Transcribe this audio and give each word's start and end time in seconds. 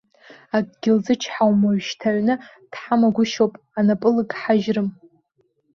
Акгьы 0.57 0.91
лзычҳауам, 0.97 1.61
уажәшьҭа 1.65 2.07
аҩны 2.11 2.35
дҳамагәышьоуп, 2.71 3.53
анапы 3.79 4.09
лыгҳажьрым! 4.15 4.89